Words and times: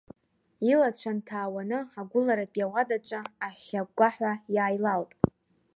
Илацәа 0.71 1.11
нҭаауаны, 1.17 1.79
агәыларатәи 1.99 2.65
ауадаҿы 2.65 3.19
аӷьӷьа-агәгәаҳәа 3.45 4.31
иааилалт. 4.55 5.11